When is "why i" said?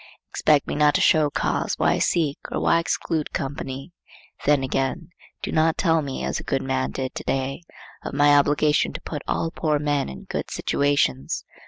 1.77-1.99, 2.59-2.79